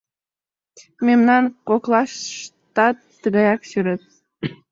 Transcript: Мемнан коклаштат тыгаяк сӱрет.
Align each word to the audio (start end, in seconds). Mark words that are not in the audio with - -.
Мемнан 1.07 1.45
коклаштат 1.67 2.97
тыгаяк 3.21 3.61
сӱрет. 3.69 4.01